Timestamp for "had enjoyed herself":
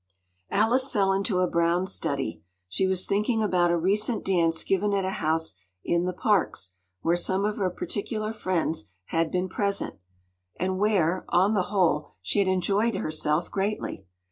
12.39-13.51